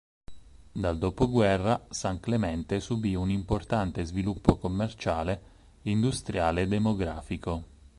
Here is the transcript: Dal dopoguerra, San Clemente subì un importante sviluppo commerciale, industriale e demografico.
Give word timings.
Dal 0.71 0.97
dopoguerra, 0.97 1.85
San 1.91 2.19
Clemente 2.19 2.79
subì 2.79 3.13
un 3.13 3.29
importante 3.29 4.03
sviluppo 4.03 4.57
commerciale, 4.57 5.43
industriale 5.83 6.61
e 6.63 6.67
demografico. 6.67 7.63